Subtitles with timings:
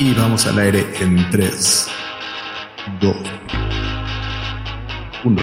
[0.00, 1.88] Y vamos al aire en 3,
[3.00, 3.16] 2,
[5.24, 5.42] 1.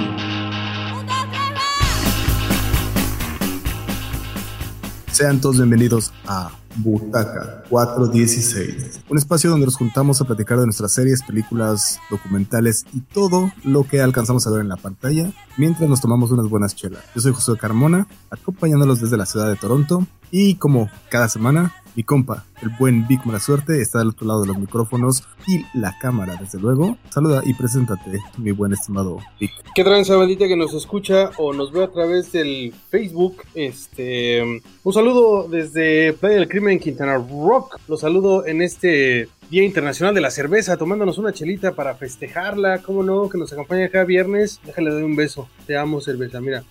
[5.12, 10.93] Sean todos bienvenidos a Butaca 416, un espacio donde nos juntamos a platicar de nuestras
[10.93, 15.99] series, películas, documentales y todo lo que alcanzamos a ver en la pantalla mientras nos
[15.99, 17.03] tomamos unas buenas chelas.
[17.13, 22.04] Yo soy José Carmona, acompañándolos desde la ciudad de Toronto y como cada semana mi
[22.04, 25.97] compa, el buen Vic Mala Suerte, está del otro lado de los micrófonos y la
[26.00, 26.97] cámara, desde luego.
[27.10, 29.52] Saluda y preséntate, mi buen estimado Vic.
[29.74, 33.44] ¿Qué tranza bandita que nos escucha o nos ve a través del Facebook?
[33.53, 37.80] Este, un saludo desde Playa del Crimen, Quintana Rock.
[37.88, 42.81] Los saludo en este Día Internacional de la Cerveza, tomándonos una chelita para festejarla.
[42.81, 43.30] ¿Cómo no?
[43.30, 44.59] Que nos acompaña cada viernes.
[44.64, 45.47] Déjale doy un beso.
[45.67, 46.41] Te amo, cerveza.
[46.41, 46.64] Mira.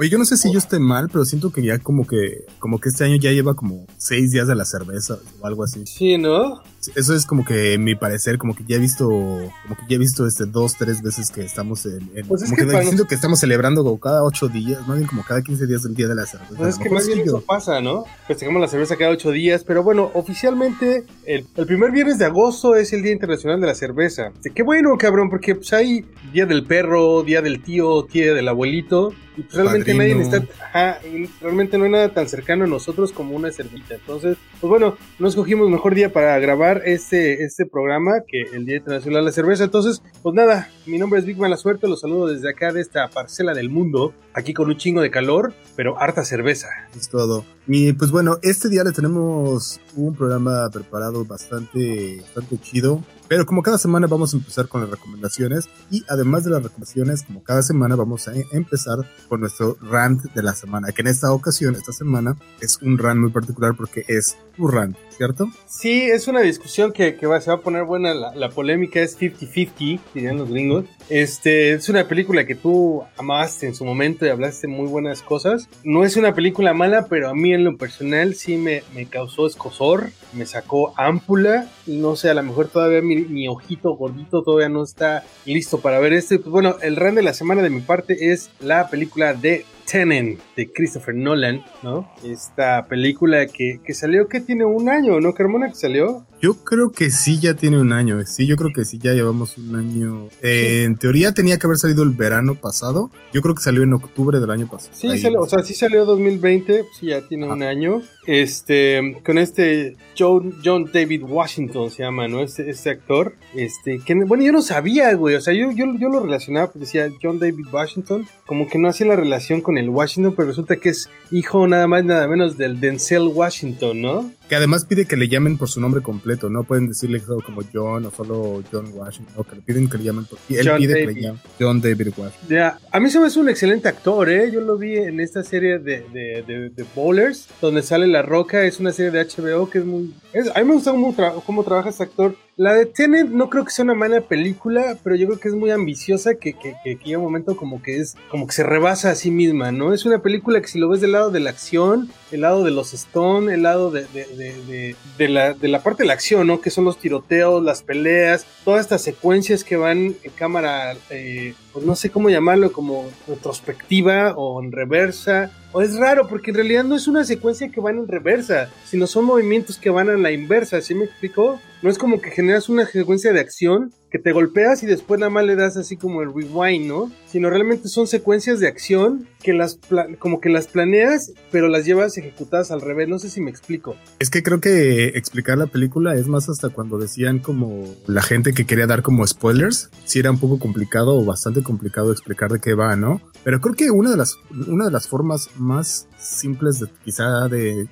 [0.00, 2.78] Oye, yo no sé si yo esté mal, pero siento que ya como que, como
[2.78, 5.84] que este año ya lleva como seis días de la cerveza o algo así.
[5.86, 6.62] Sí, ¿no?
[6.94, 9.98] Eso es como que mi parecer, como que ya he visto, como que ya he
[9.98, 13.06] visto este dos, tres veces que estamos en, en Pues es como que que, siento
[13.06, 16.08] que estamos celebrando como cada ocho días, más bien como cada 15 días del día
[16.08, 16.54] de la cerveza.
[16.56, 18.04] Pues es que más bien eso pasa, ¿no?
[18.26, 22.76] Festejamos la cerveza cada ocho días, pero bueno, oficialmente el, el primer viernes de agosto
[22.76, 24.28] es el Día Internacional de la Cerveza.
[24.34, 28.48] Este, Qué bueno, cabrón, porque pues hay Día del Perro, Día del Tío, Día del
[28.48, 30.18] Abuelito, y pues realmente Padrino.
[30.20, 30.98] nadie está, ajá,
[31.40, 33.94] realmente no hay nada tan cercano a nosotros como una cervita.
[33.94, 38.76] Entonces, pues bueno, no escogimos mejor día para grabar este, este programa que el Día
[38.76, 39.64] Internacional de la Cerveza.
[39.64, 43.08] Entonces, pues nada, mi nombre es Big Mala Suerte, los saludo desde acá de esta
[43.08, 46.68] parcela del mundo, aquí con un chingo de calor, pero harta cerveza.
[46.96, 47.44] Es todo.
[47.66, 53.02] Y pues bueno, este día le tenemos un programa preparado bastante, bastante chido.
[53.28, 57.24] Pero como cada semana vamos a empezar con las recomendaciones y además de las recomendaciones,
[57.24, 58.96] como cada semana vamos a empezar
[59.28, 63.20] con nuestro rant de la semana, que en esta ocasión, esta semana, es un rant
[63.20, 65.46] muy particular porque es tu rant, ¿cierto?
[65.66, 68.14] Sí, es una discusión que, que va, se va a poner buena.
[68.14, 70.86] La, la polémica es 50-50, dirían los gringos.
[71.10, 75.68] Este, es una película que tú amaste en su momento hablaste muy buenas cosas.
[75.84, 79.46] No es una película mala, pero a mí en lo personal sí me, me causó
[79.46, 81.68] escosor, me sacó ámpula.
[81.86, 86.12] No sé, a lo mejor todavía mi, ojito gordito todavía no está listo para ver
[86.12, 86.34] esto.
[86.34, 89.64] Y pues bueno, el run de la semana de mi parte es la película de
[89.90, 92.10] Tenet de Christopher Nolan, ¿no?
[92.24, 95.68] Esta película que, que salió, que tiene un año, ¿no, Carmona?
[95.68, 96.26] Que salió.
[96.40, 99.58] Yo creo que sí ya tiene un año, sí, yo creo que sí ya llevamos
[99.58, 100.28] un año.
[100.42, 103.92] Eh, En teoría tenía que haber salido el verano pasado, yo creo que salió en
[103.94, 104.92] octubre del año pasado.
[104.94, 107.54] Sí, salió, o sea, sí salió 2020, sí, ya tiene Ajá.
[107.54, 108.02] un año.
[108.28, 112.42] Este, con este John, John David Washington se llama, ¿no?
[112.42, 113.32] Este, este actor.
[113.54, 115.34] Este, que, bueno, yo no sabía, güey.
[115.34, 118.90] O sea, yo, yo, yo lo relacionaba, pues decía John David Washington, como que no
[118.90, 122.58] hacía la relación con el Washington, pero resulta que es hijo nada más, nada menos
[122.58, 124.30] del Denzel Washington, ¿no?
[124.48, 127.60] Que además pide que le llamen por su nombre completo, no pueden decirle solo como
[127.70, 130.38] John o solo John Washington, no, que le piden que le llamen por...
[130.48, 132.48] Él John pide que le llamen John David Washington.
[132.48, 134.50] Ya, a mí se me hace un excelente actor, ¿eh?
[134.50, 138.64] Yo lo vi en esta serie de, de, de, de Bowlers, donde sale La Roca,
[138.64, 140.14] es una serie de HBO que es muy...
[140.32, 142.34] es- a mí me gusta cómo, tra- cómo trabaja este actor.
[142.58, 145.54] La de Tenet no creo que sea una mala película, pero yo creo que es
[145.54, 149.12] muy ambiciosa, que, que, que, llega un momento como que es, como que se rebasa
[149.12, 149.94] a sí misma, ¿no?
[149.94, 152.72] Es una película que si lo ves del lado de la acción, el lado de
[152.72, 156.14] los Stone, el lado de, de, de, de, de la, de la parte de la
[156.14, 156.60] acción, ¿no?
[156.60, 161.86] Que son los tiroteos, las peleas, todas estas secuencias que van en cámara, eh, pues
[161.86, 165.52] no sé cómo llamarlo, como retrospectiva o en reversa.
[165.72, 169.06] O es raro, porque en realidad no es una secuencia que van en reversa, sino
[169.06, 171.60] son movimientos que van a la inversa, ¿sí me explico?
[171.82, 175.30] No es como que generas una secuencia de acción que te golpeas y después nada
[175.30, 177.10] más le das así como el rewind, ¿no?
[177.26, 179.78] Sino realmente son secuencias de acción que las
[180.18, 183.08] como que las planeas, pero las llevas ejecutadas al revés.
[183.08, 183.96] No sé si me explico.
[184.18, 188.52] Es que creo que explicar la película es más hasta cuando decían como la gente
[188.52, 192.60] que quería dar como spoilers, si era un poco complicado o bastante complicado explicar de
[192.60, 193.20] qué va, ¿no?
[193.44, 194.36] Pero creo que una de las,
[194.66, 197.88] una de las formas más simples de quizá de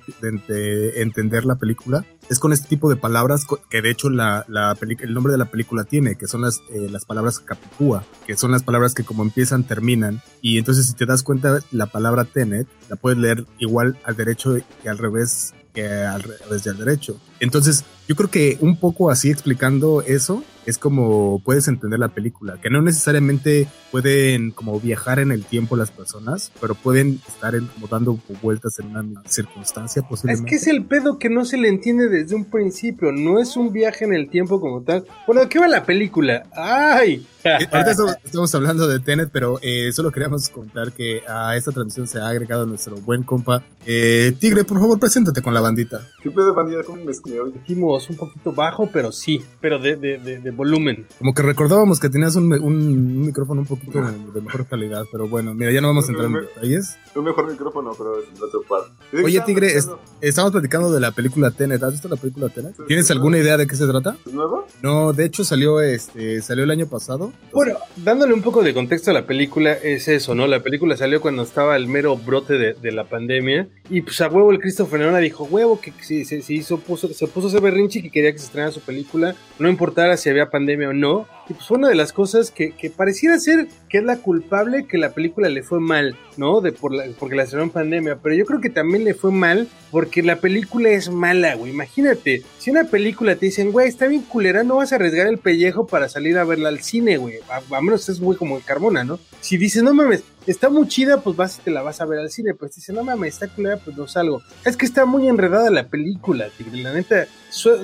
[0.95, 5.13] entender la película es con este tipo de palabras que de hecho la, la el
[5.13, 8.63] nombre de la película tiene, que son las, eh, las palabras capicúa, que son las
[8.63, 10.21] palabras que como empiezan terminan.
[10.41, 14.57] Y entonces si te das cuenta, la palabra tenet la puedes leer igual al derecho
[14.57, 17.19] y al revés que al revés al derecho.
[17.39, 22.59] Entonces yo creo que un poco así explicando eso es como puedes entender la película,
[22.61, 27.67] que no necesariamente pueden como viajar en el tiempo las personas, pero pueden estar en-
[27.67, 30.49] como dando vueltas en una circunstancia Es posiblemente.
[30.49, 33.13] que es el pedo que no se le entiende desde un principio.
[33.13, 35.05] No es un viaje en el tiempo como tal.
[35.25, 36.43] Bueno, ¿de qué va la película?
[36.53, 37.25] ¡Ay!
[37.45, 37.91] Eh, Ahorita
[38.25, 42.27] estamos, hablando de Tenet, pero eh, solo queríamos contar que a esta transmisión se ha
[42.27, 44.65] agregado nuestro buen compa eh, Tigre.
[44.65, 46.05] Por favor, preséntate con la bandita.
[46.21, 46.83] ¿Qué pedo, bandida?
[46.83, 47.11] ¿Cómo me
[47.53, 51.05] Dijimos un poquito bajo, pero sí, pero de, de, de, volumen.
[51.19, 55.53] Como que recordábamos que tenías un, un, micrófono un poquito de, mejor calidad, pero bueno,
[55.53, 56.97] mira, ya no vamos a entrar en detalles.
[57.15, 58.91] Un mejor micrófono, pero es otro parte.
[59.23, 59.73] Oye, Tigre,
[60.21, 61.83] estamos platicando de la película Tenet.
[61.83, 62.75] ¿Has visto la película Tenet?
[62.87, 64.17] ¿Tienes alguna idea de qué se trata?
[64.25, 64.65] ¿Es nueva?
[64.81, 67.31] No, de hecho salió este salió el año pasado.
[67.51, 70.47] Bueno, dándole un poco de contexto a la película, es eso, ¿no?
[70.47, 73.67] La película salió cuando estaba el mero brote de, de la pandemia.
[73.89, 77.25] Y pues a huevo el Christopher Nolan dijo, huevo, que se, se, hizo, puso, se
[77.25, 80.89] puso ese berrinche que quería que se estrenara su película, no importara si había pandemia
[80.89, 81.27] o no.
[81.49, 84.85] Y pues fue una de las cosas que, que pareciera ser que es la culpable
[84.85, 86.61] que la película le fue mal, ¿no?
[86.61, 88.19] De por la, porque la estrenó en pandemia.
[88.21, 91.71] Pero yo creo que también le fue mal porque la película es mala, güey.
[91.71, 95.39] Imagínate, si una película te dicen, güey, está bien culera, no vas a arriesgar el
[95.39, 97.37] pellejo para salir a verla al cine, güey.
[97.49, 99.19] A, menos es muy como el Carbona, ¿no?
[99.41, 102.29] Si dices, no mames, está muy chida, pues vas te la vas a ver al
[102.29, 102.53] cine.
[102.53, 104.41] Pues dice, no mames, está culera, pues no salgo.
[104.65, 106.81] Es que está muy enredada la película, tigre.
[106.81, 107.27] La neta,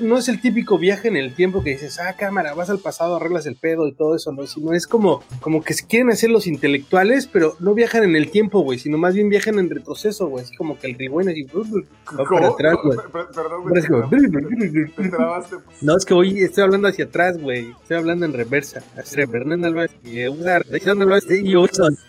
[0.02, 3.16] no es el típico viaje en el tiempo que dices, ah, cámara, vas al pasado,
[3.16, 4.46] arreglas el pedo y todo eso, ¿no?
[4.46, 8.30] Sino es como, como que se quieren hacer los intelectuales, pero no viajan en el
[8.30, 10.44] tiempo, güey, sino más bien viajan en retroceso, güey.
[10.44, 12.98] Así como que el rewind así, va para atrás, güey.
[13.34, 13.82] Perdón, güey.
[15.80, 17.70] No, es que hoy estoy hablando hacia atrás, güey.
[17.82, 18.82] Estoy hablando en reversa.
[18.96, 21.54] Así, Fernando Alvarez y usar, y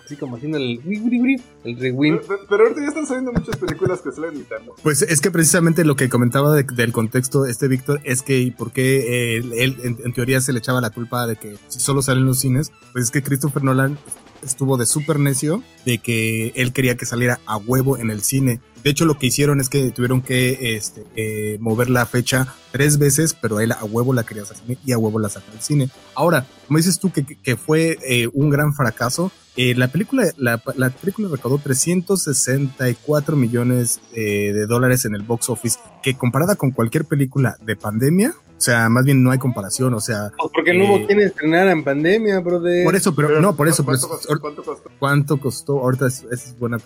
[0.06, 2.22] Así como haciendo el, el rewind.
[2.50, 4.76] Pero, ahorita ya están saliendo muchas películas que salen imitando.
[4.84, 9.38] Pues es que precisamente lo que comentaba del contexto este Víctor es que por qué
[9.38, 12.72] él, en, teoría se le echaba la culpa de que si solo salen los cines,
[12.94, 13.98] pues es que Christopher Nolan
[14.44, 18.60] estuvo de súper necio de que él quería que saliera a huevo en el cine.
[18.86, 23.00] De hecho, lo que hicieron es que tuvieron que este, eh, mover la fecha tres
[23.00, 25.90] veces, pero él a huevo la quería hacer y a huevo la sacó al cine.
[26.14, 30.92] Ahora, como dices tú que, fue eh, un gran fracaso, eh, la película, la, la,
[30.92, 37.58] película recaudó 364 millones de dólares en el box office, que comparada con cualquier película
[37.66, 40.32] de pandemia, o sea, más bien no hay comparación, o sea.
[40.54, 42.86] Porque no hubo eh, quien estrenara en pandemia, brother.
[42.86, 43.84] Por eso, pero, no, por eso.
[43.84, 44.90] ¿cuánto, costó, ¿Cuánto costó?
[44.98, 45.80] ¿Cuánto costó?
[45.80, 46.78] Ahorita es, es buena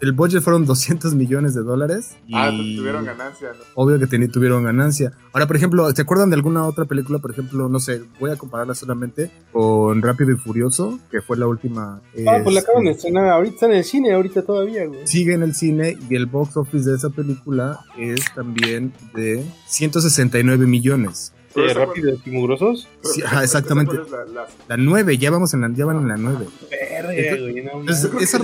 [0.00, 2.16] El budget fueron 200 millones de dólares.
[2.32, 3.64] ah, tuvieron ganancia, ¿no?
[3.74, 5.12] Obvio que tuvieron ganancia.
[5.32, 7.18] Ahora, por ejemplo, ¿se acuerdan de alguna otra película?
[7.18, 11.46] Por ejemplo, no sé, voy a compararla solamente con Rápido y Furioso, que fue la
[11.46, 12.00] última.
[12.26, 13.28] Ah, pues la acaban de estrenar.
[13.28, 15.06] Ahorita está en el cine, ahorita todavía, güey.
[15.06, 20.66] Sigue en el cine y el box office de esa película es también de 169
[20.66, 21.01] millones.
[21.54, 22.88] ¿De rápidos y mugrosos?
[23.02, 23.96] Sí, exactamente.
[24.68, 26.46] La, 9, ya vamos en la, ya van en la 9.
[26.70, 27.90] Verga, güey, no,
[28.20, 28.38] esa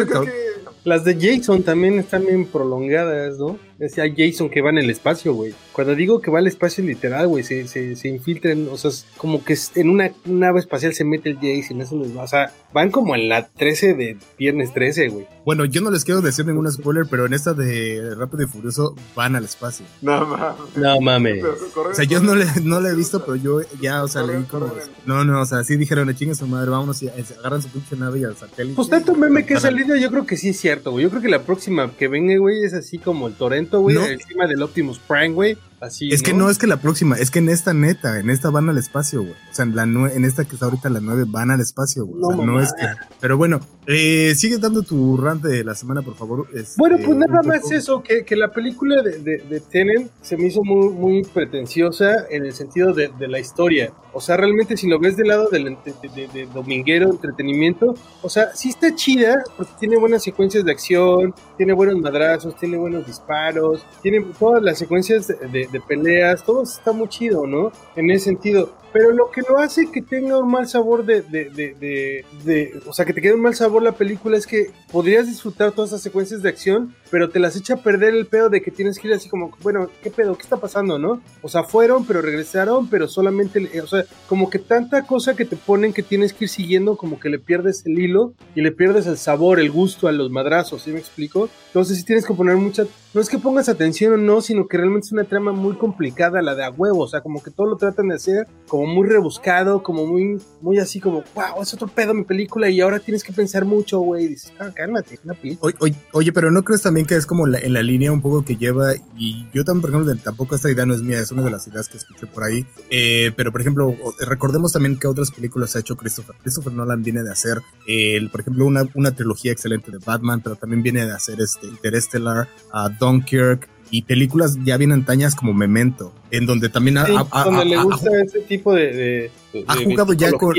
[0.84, 3.58] Las de Jason también están bien prolongadas, ¿no?
[3.78, 5.54] Decía Jason que va en el espacio, güey.
[5.72, 9.44] Cuando digo que va al espacio literal, güey, se, se, se infiltran, o sea, como
[9.44, 12.24] que en una nave espacial se mete el Jason, eso les va.
[12.24, 15.26] O sea, van como en la 13 de viernes 13, güey.
[15.44, 18.94] Bueno, yo no les quiero decir ningún spoiler, pero en esta de Rápido y Furioso
[19.14, 19.86] van al espacio.
[20.02, 20.76] No mames.
[20.76, 21.44] No mames.
[21.44, 24.42] O sea, yo no le, no le he visto, pero yo ya, o sea, leí
[24.42, 24.70] como.
[25.06, 28.18] No, no, o sea, sí dijeron, chingue su madre, vámonos y agarran su pinche nave
[28.18, 28.76] y al satélite.
[28.76, 31.04] Pues tanto meme que ha salido, yo creo que sí es cierto, güey.
[31.04, 33.34] Yo creo que la próxima que venga, güey, es así como el
[33.70, 37.38] Güey, encima del Optimus Prime, güey es que no es que la próxima, es que
[37.38, 39.32] en esta neta, en esta van al espacio, güey.
[39.32, 42.20] O sea, en, la en esta que está ahorita la 9 van al espacio, güey.
[42.20, 42.86] No, no es que.
[43.20, 46.48] Pero bueno, eh, sigue dando tu rant de la semana, por favor.
[46.52, 50.36] Este, bueno, pues nada más eso, que, que, la película de, de, de Tenet se
[50.36, 53.92] me hizo muy, muy pretenciosa en el sentido de, de la historia.
[54.12, 58.70] O sea, realmente si lo ves del lado del de, dominguero, entretenimiento, o sea, sí
[58.70, 64.24] está chida, porque tiene buenas secuencias de acción, tiene buenos madrazos, tiene buenos disparos, tiene
[64.38, 67.72] todas las secuencias de de, peleas, todo está muy chido, ¿no?
[67.96, 68.70] En ese sentido.
[68.98, 72.92] Pero lo que lo hace que tenga un mal sabor de, de, de, de, o
[72.92, 76.02] sea, que te quede un mal sabor la película es que podrías disfrutar todas esas
[76.02, 79.06] secuencias de acción, pero te las echa a perder el pedo de que tienes que
[79.06, 80.36] ir así como, bueno, ¿qué pedo?
[80.36, 81.22] ¿Qué está pasando, no?
[81.42, 85.54] O sea, fueron, pero regresaron, pero solamente, o sea, como que tanta cosa que te
[85.54, 89.06] ponen que tienes que ir siguiendo, como que le pierdes el hilo y le pierdes
[89.06, 91.48] el sabor, el gusto a los madrazos, ¿sí me explico?
[91.68, 94.76] Entonces sí tienes que poner mucha, no es que pongas atención o no, sino que
[94.76, 97.68] realmente es una trama muy complicada, la de a huevo, o sea, como que todo
[97.68, 101.88] lo tratan de hacer como muy rebuscado, como muy, muy así como, wow, es otro
[101.88, 104.28] pedo mi película y ahora tienes que pensar mucho, güey.
[104.28, 105.74] Dices, ah, cálmate, una película.
[106.12, 108.94] Oye, pero ¿no crees también que es como en la línea un poco que lleva,
[109.16, 111.66] y yo también, por ejemplo, tampoco esta idea no es mía, es una de las
[111.66, 115.80] ideas que escuché por ahí, eh, pero por ejemplo, recordemos también que otras películas ha
[115.80, 116.36] hecho Christopher.
[116.42, 120.56] Christopher Nolan viene de hacer, el, por ejemplo, una, una trilogía excelente de Batman, pero
[120.56, 126.12] también viene de hacer este Interstellar, uh, Dunkirk, y películas ya bien antañas como Memento,
[126.30, 129.30] en donde también ha, donde le gusta ese tipo de,
[129.66, 130.56] ha jugado ya con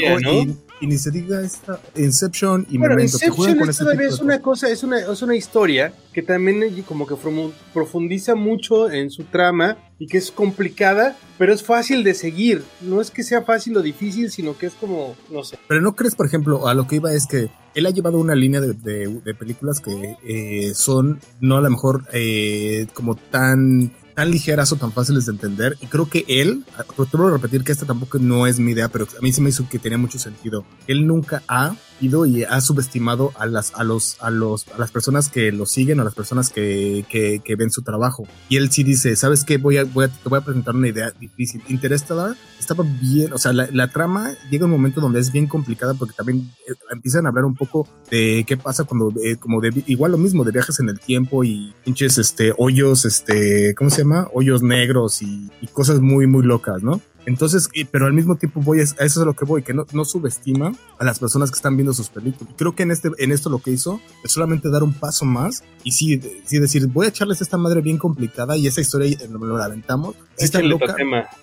[0.82, 4.42] y, ni se diga esta Inception y Memento que juegan con ese tipo es una
[4.42, 7.16] cosa es una, es una historia que también como que
[7.74, 12.63] profundiza mucho en su trama y que es complicada, pero es fácil de seguir.
[12.82, 15.60] No es que sea fácil o difícil, sino que es como, no sé.
[15.68, 18.34] Pero no crees, por ejemplo, a lo que iba es que él ha llevado una
[18.34, 24.32] línea de, de- películas que eh, son no a lo mejor eh, como tan tan
[24.32, 27.72] ligeras o tan fáciles de entender y creo que él, te vuelvo a repetir que
[27.72, 30.20] esta tampoco no es mi idea, pero a mí se me hizo que tenía mucho
[30.20, 30.65] sentido.
[30.88, 35.29] Él nunca ha y ha subestimado a las a los a los a las personas
[35.29, 38.27] que lo siguen a las personas que, que, que ven su trabajo.
[38.48, 39.58] Y él sí dice, ¿sabes qué?
[39.58, 41.62] Voy a, voy a te voy a presentar una idea difícil.
[41.68, 45.94] Interstellar estaba bien, o sea, la, la trama llega un momento donde es bien complicada
[45.94, 49.84] porque también eh, empiezan a hablar un poco de qué pasa cuando eh, como de
[49.88, 54.03] igual lo mismo de viajes en el tiempo y pinches este hoyos este ¿cómo se
[54.03, 54.27] llama?
[54.34, 57.01] hoyos negros y, y cosas muy muy locas, ¿no?
[57.30, 59.64] Entonces, y- pero al mismo tiempo voy a, a eso es a lo que voy,
[59.64, 62.54] que no, no subestima a las personas que están viendo sus películas.
[62.58, 65.64] Creo que en este, en esto lo que hizo es solamente dar un paso más
[65.84, 69.28] y sí, sí decir, voy a echarles esta madre bien complicada y esa historia eh,
[69.30, 70.16] lo la aventamos.
[70.38, 70.96] Si está loca,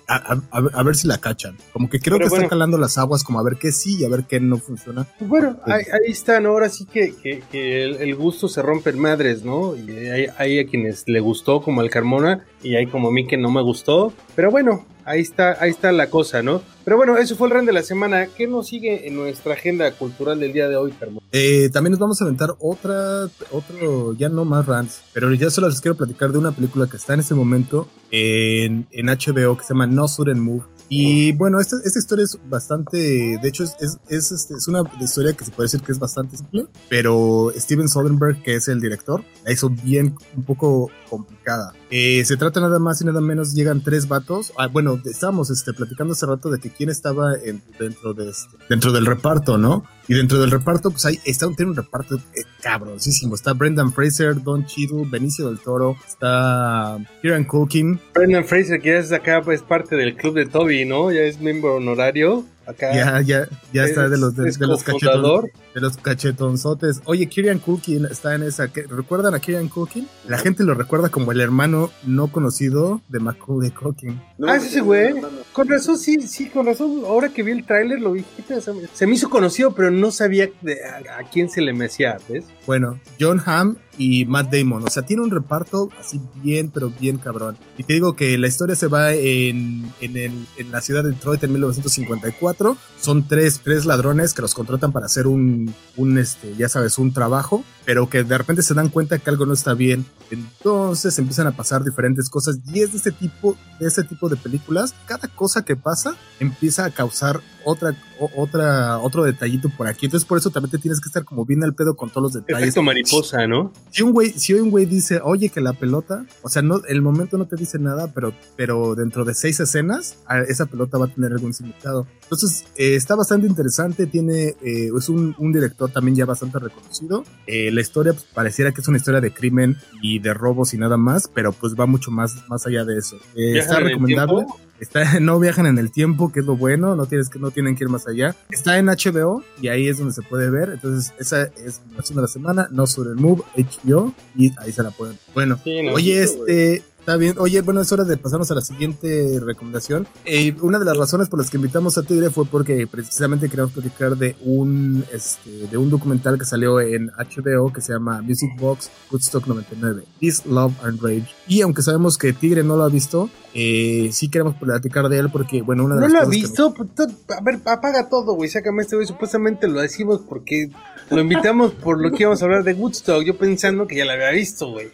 [0.07, 1.55] a, a- a ver- si la cachan.
[1.71, 2.43] Como que creo Pero que bueno.
[2.45, 5.07] está calando las aguas, como a ver qué sí y a ver qué no funciona.
[5.19, 8.89] Pues bueno, ahí, ahí están, ahora sí que, que- que el, el gusto se rompe
[8.89, 9.75] en madres, ¿no?
[9.75, 13.25] Y hay, hay a quienes le gustó como al Carmona y hay como a mí
[13.25, 16.61] que no me gustó, pero bueno, ahí está, ahí está la cosa, ¿no?
[16.83, 18.27] Pero bueno, eso fue el REN de la semana.
[18.27, 21.25] ¿Qué nos sigue en nuestra agenda cultural del día de hoy, Carmona?
[21.31, 25.69] Eh, también nos vamos a aventar otra, otro, ya no más rants, pero ya solo
[25.69, 29.63] les quiero platicar de una película que está en este momento en, en HBO que
[29.63, 30.63] se llama No Sudden Move.
[30.89, 34.83] Y bueno, esta, esta historia es bastante, de hecho es, es, es, este, es una
[35.01, 38.79] historia que se puede decir que es bastante simple, pero Steven Soderbergh, que es el
[38.79, 41.73] director, la hizo bien, un poco complicada.
[41.89, 44.51] Eh, se trata nada más y nada menos, llegan tres vatos.
[44.57, 48.57] Ah, bueno, estábamos este, platicando hace rato de que quién estaba en- dentro, de este-
[48.69, 49.85] dentro del reparto, ¿no?
[50.09, 53.35] Y dentro del reparto, pues hay, está, tiene un reparto eh, cabrosísimo.
[53.35, 57.99] Está Brendan Fraser, Don Cheadle, Benicio del Toro, está Kieran Culkin.
[58.13, 61.11] Brendan Fraser, que ya es acá, es parte del club de Toby, ¿no?
[61.11, 62.45] Ya es miembro honorario.
[62.67, 65.51] Acá Ya, ya, ya está de los, de, es de los cachetón, cofundador.
[65.73, 67.01] de los cachetonzotes.
[67.05, 68.67] Oye, Kieran Culkin está en esa.
[68.67, 70.07] ¿qué- ¿Recuerdan a Kieran Culkin?
[70.27, 74.21] La gente lo recuerda como el hermano no conocido de Macaulay Culkin.
[74.37, 75.13] No, Ah, es ese güey.
[75.53, 77.03] Con razón, sí, sí, con razón.
[77.05, 78.23] Ahora que vi el tráiler lo vi.
[78.47, 81.73] se me- Se me hizo conocido, pero no sabía de- a, a quién se le
[81.73, 82.45] mecía, ¿ves?
[82.65, 84.83] Bueno, John Hamm y Matt Damon.
[84.85, 87.57] O sea, tiene un reparto así bien, pero bien cabrón.
[87.77, 91.11] Y te digo que la historia se va en, en, el- en la ciudad de
[91.11, 92.77] Detroit en 1954.
[92.99, 97.13] Son tres, tres ladrones que los contratan para hacer un, un, este, ya sabes, un
[97.13, 100.05] trabajo, pero que de repente se dan cuenta que algo no está bien.
[100.31, 102.59] Entonces empiezan a pasar diferentes cosas.
[102.73, 104.93] Y es de ese tipo, de ese tipo de películas.
[105.05, 107.95] Cada cosa que pasa empieza a causar otra,
[108.35, 110.05] otra, otro detallito por aquí.
[110.05, 112.33] Entonces por eso también te tienes que estar como bien al pedo con todos los
[112.33, 113.71] detalles Efecto mariposa, ¿no?
[113.89, 117.01] Si un güey, si un güey dice, oye, que la pelota, o sea, no, el
[117.01, 120.17] momento no te dice nada, pero, pero dentro de seis escenas,
[120.47, 122.07] esa pelota va a tener algún significado.
[122.23, 127.23] Entonces, eh, está bastante interesante, tiene, eh, es un, un director también ya bastante reconocido.
[127.45, 130.77] Eh, la historia pues, pareciera que es una historia de crimen y de robos y
[130.77, 133.17] nada más, pero pues va mucho más, más allá de eso.
[133.35, 134.45] Eh, ¿Viajan está recomendable.
[134.45, 134.66] tiempo?
[134.79, 137.75] Está, no viajan en el tiempo, que es lo bueno, no tienes que, no tienen
[137.75, 138.35] que ir más allá.
[138.49, 140.69] Está en HBO y ahí es donde se puede ver.
[140.73, 144.83] Entonces, esa es la de la semana, no sobre el Move, HBO, y ahí se
[144.83, 145.17] la pueden.
[145.33, 145.93] Bueno, Sí, no.
[145.93, 147.35] oye, este, está bien.
[147.39, 150.05] Oye, bueno, es hora de pasarnos a la siguiente recomendación.
[150.25, 153.71] Eh, una de las razones por las que invitamos a Tigre fue porque precisamente queríamos
[153.71, 158.49] platicar de un, este, de un documental que salió en HBO que se llama Music
[158.59, 161.29] Box Woodstock 99, Is Love and Rage.
[161.47, 165.29] Y aunque sabemos que Tigre no lo ha visto, eh, sí queremos platicar de él
[165.31, 166.73] porque, bueno, una de ¿No las lo ha cosas que visto?
[166.93, 168.49] Tú- A ver, apaga todo, güey.
[168.49, 169.07] Sácame este güey.
[169.07, 170.69] Supuestamente lo decimos porque
[171.09, 173.23] lo invitamos por lo que íbamos a hablar de Woodstock.
[173.23, 174.87] Yo pensando que ya lo había visto, güey.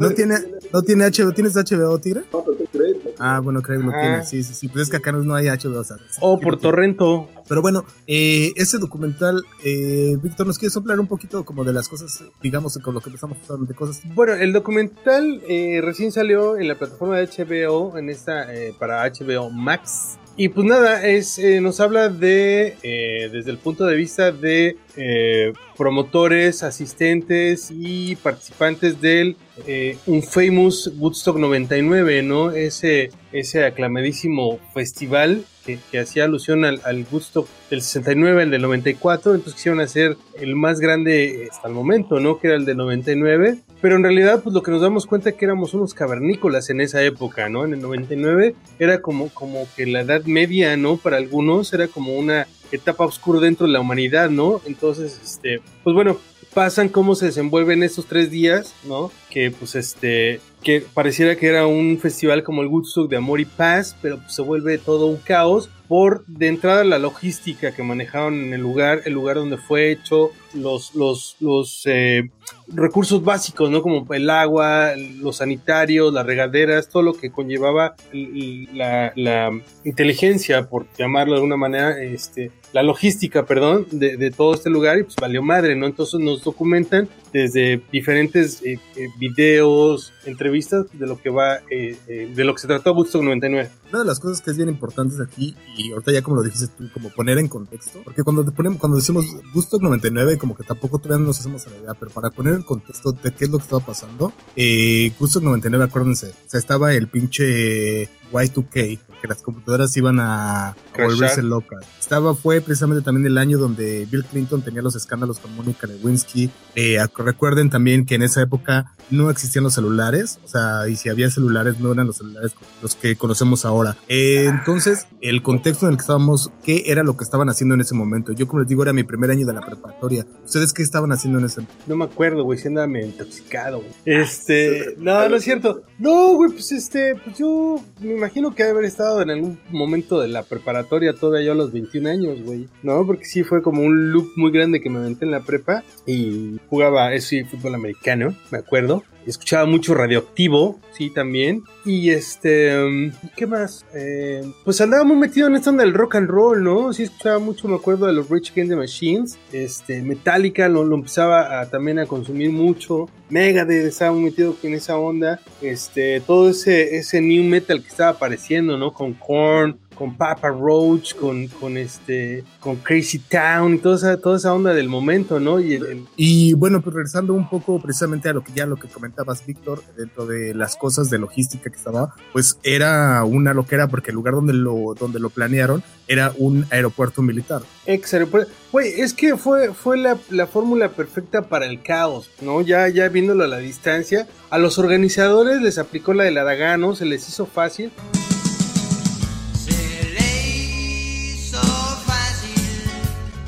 [0.00, 0.36] No tiene,
[0.72, 2.22] no tiene HBO, ¿tienes HBO, Tigre?
[2.32, 2.96] No, pero ¿qué crees?
[3.18, 4.00] Ah, bueno, creo que lo Ah.
[4.00, 6.36] tiene, sí, sí, sí, pues es que acá no, no hay HBO, o sea, O
[6.38, 6.58] sí por.
[6.58, 7.28] Torrento.
[7.48, 11.88] Pero bueno, eh, ese documental, eh, Víctor, ¿nos quieres hablar un poquito como de las
[11.88, 14.00] cosas, digamos, con lo que empezamos a hablar de cosas?
[14.14, 19.02] Bueno, el documental eh, recién salió en la plataforma de HBO, en esta eh, para
[19.10, 20.18] HBO Max.
[20.34, 24.78] Y pues nada, es, eh, nos habla de, eh, desde el punto de vista de
[24.96, 32.50] eh, promotores, asistentes y participantes del eh, un famous Woodstock 99, ¿no?
[32.50, 39.34] Ese, ese aclamadísimo festival que, hacía alusión al, al Woodstock del 69, el del 94,
[39.34, 42.38] entonces quisieron hacer el más grande hasta el momento, ¿no?
[42.38, 45.36] Que era el del 99, pero en realidad pues lo que nos damos cuenta es
[45.36, 47.64] que éramos unos cavernícolas en esa época, ¿no?
[47.64, 50.96] En el 99 era como, como que la edad media, ¿no?
[50.96, 54.60] Para algunos era como una etapa oscura dentro de la humanidad, ¿no?
[54.66, 56.18] Entonces, este, pues bueno,
[56.54, 59.10] pasan cómo se desenvuelven estos tres días, ¿no?
[59.30, 63.44] Que pues este, que pareciera que era un festival como el Woodstock de Amor y
[63.44, 68.46] Paz, pero pues, se vuelve todo un caos por de entrada la logística que manejaron
[68.46, 72.30] en el lugar, el lugar donde fue hecho, los, los, los eh,
[72.66, 73.82] recursos básicos, ¿no?
[73.82, 79.50] Como el agua, los sanitarios, las regaderas, todo lo que conllevaba la,
[79.84, 85.02] inteligencia, por llamarlo de alguna manera, este, la logística, perdón, de, todo este lugar y
[85.02, 85.84] pues valió madre, ¿no?
[85.84, 92.54] Entonces nos documentan desde diferentes eh, eh, videos, entrevistas de lo que va, de lo
[92.54, 93.81] que se trató Woodstock 99.
[93.92, 96.68] Una de las cosas que es bien importantes aquí, y ahorita ya como lo dijiste
[96.68, 100.64] tú, como poner en contexto, porque cuando te ponemos, cuando decimos Woodstock 99, como que
[100.64, 103.50] tampoco todavía nos hacemos a la idea, pero para poner en contexto de qué es
[103.50, 109.28] lo que estaba pasando, eh, Woodstock 99, acuérdense, o sea, estaba el pinche Y2K, que
[109.28, 111.84] las computadoras iban a volverse locas.
[112.00, 116.50] Estaba, fue precisamente también el año donde Bill Clinton tenía los escándalos con Mónica Lewinsky.
[116.74, 121.08] Eh, recuerden también que en esa época no existían los celulares, o sea, y si
[121.08, 123.96] había celulares no eran los celulares los que conocemos ahora.
[124.08, 127.82] Eh, entonces, el contexto en el que estábamos, ¿qué era lo que estaban haciendo en
[127.82, 128.32] ese momento?
[128.32, 130.26] Yo, como les digo, era mi primer año de la preparatoria.
[130.44, 131.84] ¿Ustedes qué estaban haciendo en ese momento?
[131.86, 133.92] No me acuerdo, güey, si andaba intoxicado, güey.
[134.04, 135.82] Este, no, no es cierto.
[135.98, 140.28] No, güey, pues este, pues yo me imagino que haber estado en algún momento de
[140.28, 142.68] la preparatoria todavía yo a los 21 años, güey.
[142.82, 145.84] No, porque sí fue como un loop muy grande que me aventé en la prepa
[146.06, 149.01] y jugaba eso fútbol americano, me acuerdo.
[149.26, 151.62] Escuchaba mucho radioactivo, sí, también.
[151.84, 153.86] Y este, ¿qué más?
[153.94, 156.92] Eh, pues andaba muy metido en esto del rock and roll, ¿no?
[156.92, 159.38] Sí, escuchaba mucho, me acuerdo de los Rich Against the Machines.
[159.52, 163.08] Este, Metallica lo, lo empezaba a, también a consumir mucho.
[163.30, 165.40] Megadeth estaba muy metido en esa onda.
[165.60, 168.92] Este, todo ese, ese new metal que estaba apareciendo, ¿no?
[168.92, 174.36] Con Korn, con Papa Roach, con, con este, con Crazy Town y toda esa, toda
[174.36, 175.60] esa onda del momento, ¿no?
[175.60, 176.04] Y, el, el...
[176.16, 179.82] y bueno, pues regresando un poco precisamente a lo que ya lo que comentabas, Víctor,
[179.96, 184.34] dentro de las cosas de logística que estaba, pues era una loquera porque el lugar
[184.34, 187.62] donde lo, donde lo planearon era un aeropuerto militar.
[187.86, 188.50] Ex aeropuerto.
[188.70, 192.60] Güey, es que fue, fue la, la fórmula perfecta para el caos, ¿no?
[192.60, 197.04] Ya, ya viéndolo a la distancia, a los organizadores les aplicó la del Aragano, se
[197.04, 197.90] les hizo fácil.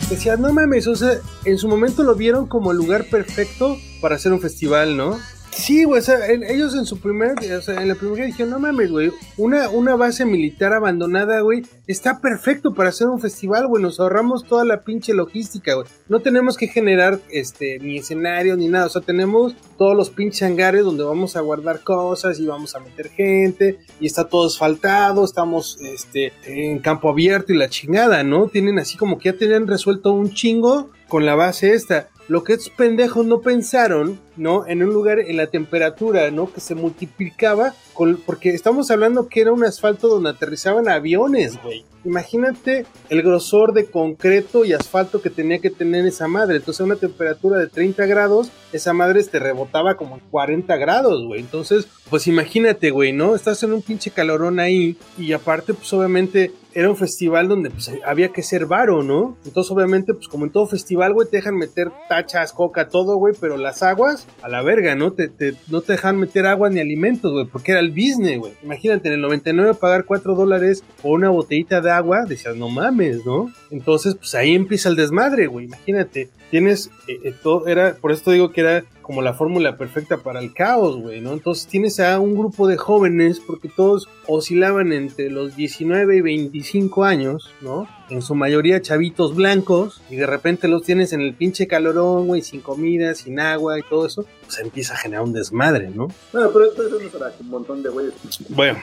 [0.09, 4.17] Decía, no mames, o sea, en su momento lo vieron como el lugar perfecto para
[4.17, 5.19] hacer un festival, ¿no?
[5.55, 8.59] Sí, güey, o sea, ellos en su primer, o sea, en la primera dijeron, no
[8.59, 13.81] mames, güey, una, una base militar abandonada, güey, está perfecto para hacer un festival, güey,
[13.81, 15.87] nos ahorramos toda la pinche logística, güey.
[16.09, 20.43] No tenemos que generar, este, ni escenario ni nada, o sea, tenemos todos los pinches
[20.43, 25.25] hangares donde vamos a guardar cosas y vamos a meter gente y está todo asfaltado,
[25.25, 28.49] estamos, este, en campo abierto y la chingada, ¿no?
[28.49, 32.09] Tienen así como que ya tenían resuelto un chingo con la base esta.
[32.27, 34.67] Lo que estos pendejos no pensaron, ¿no?
[34.67, 36.53] En un lugar en la temperatura, ¿no?
[36.53, 41.85] Que se multiplicaba, con, porque estamos hablando que era un asfalto donde aterrizaban aviones, güey.
[42.05, 46.57] Imagínate el grosor de concreto y asfalto que tenía que tener esa madre.
[46.57, 51.41] Entonces, a una temperatura de 30 grados, esa madre te rebotaba como 40 grados, güey.
[51.41, 53.35] Entonces, pues imagínate, güey, ¿no?
[53.35, 57.91] Estás en un pinche calorón ahí y aparte, pues obviamente era un festival donde pues,
[58.05, 59.37] había que ser varo, ¿no?
[59.45, 63.35] Entonces, obviamente, pues como en todo festival, güey, te dejan meter tachas, coca, todo, güey,
[63.41, 65.13] pero las aguas, a la verga, ¿no?
[65.13, 68.53] Te, te, no te dejan meter agua ni alimentos, güey, porque era el business, güey.
[68.63, 73.25] Imagínate, en el 99 pagar 4 dólares por una botellita de agua, decías, no mames,
[73.25, 73.51] ¿no?
[73.71, 75.67] Entonces, pues ahí empieza el desmadre, güey.
[75.67, 80.19] Imagínate, tienes, eh, eh, todo, era, por esto digo que era como la fórmula perfecta
[80.19, 81.33] para el caos, güey, ¿no?
[81.33, 87.05] Entonces tienes a un grupo de jóvenes, porque todos oscilaban entre los 19 y 25
[87.05, 87.87] años, ¿no?
[88.11, 92.43] En su mayoría chavitos blancos, y de repente los tienes en el pinche calorón, güey,
[92.43, 96.09] sin comida, sin agua y todo eso, pues empieza a generar un desmadre, ¿no?
[96.33, 98.15] Bueno, pero eso no será un montón de güeyes.
[98.51, 98.79] Bueno,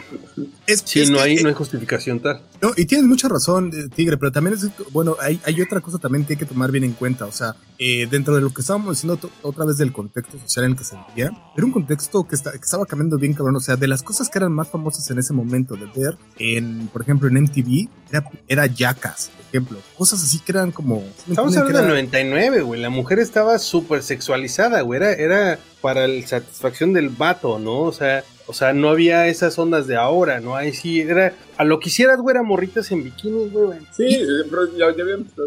[0.67, 2.41] es, sí, es no que- hay, no hay justificación tal.
[2.62, 5.97] No, y tienes mucha razón, eh, Tigre, pero también es, bueno, hay, hay otra cosa
[5.97, 8.62] también que hay que tomar bien en cuenta, o sea, eh, dentro de lo que
[8.62, 11.71] estábamos diciendo to- otra vez del contexto social en el que se vivía, era un
[11.71, 14.52] contexto que, está- que estaba cambiando bien cabrón, o sea, de las cosas que eran
[14.54, 19.32] más famosas en ese momento de ver, en, por ejemplo, en MTV, era, era Jackass,
[19.51, 21.03] ejemplo, cosas así que eran como...
[21.29, 22.81] Estamos hablando del era- 99, güey.
[22.81, 24.97] La mujer estaba súper sexualizada, güey.
[24.97, 27.81] Era, era para la satisfacción del vato, ¿no?
[27.81, 30.55] O sea, o sea, no había esas ondas de ahora, ¿no?
[30.55, 33.78] Ahí sí, era a lo que hicieras, güey, era morritas en bikinis, güey.
[33.95, 34.17] Sí,
[34.50, 35.43] pero ya, ya habíamos visto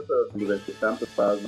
[0.64, 1.40] que estaban preparadas